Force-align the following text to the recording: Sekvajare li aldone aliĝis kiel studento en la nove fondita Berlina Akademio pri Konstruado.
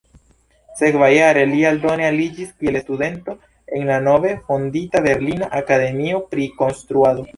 Sekvajare 0.77 1.41
li 1.49 1.59
aldone 1.71 2.07
aliĝis 2.07 2.49
kiel 2.63 2.79
studento 2.85 3.35
en 3.81 3.87
la 3.91 3.99
nove 4.07 4.33
fondita 4.49 5.03
Berlina 5.09 5.51
Akademio 5.61 6.25
pri 6.33 6.49
Konstruado. 6.65 7.29